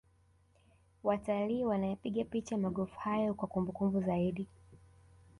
[1.03, 4.47] watalii wanayapiga picha magofu hayo kwa kumbukumbu zaidi